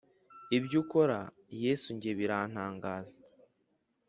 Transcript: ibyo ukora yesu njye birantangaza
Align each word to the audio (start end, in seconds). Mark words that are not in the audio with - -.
ibyo 0.57 0.77
ukora 0.83 1.19
yesu 1.63 1.87
njye 1.95 2.11
birantangaza 2.19 3.15